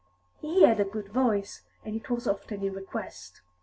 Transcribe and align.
He 0.39 0.63
had 0.63 0.79
a 0.79 0.83
good 0.83 1.09
voice, 1.09 1.61
and 1.85 1.95
it 1.95 2.09
was 2.09 2.27
often 2.27 2.63
in 2.63 2.73
request. 2.73 3.43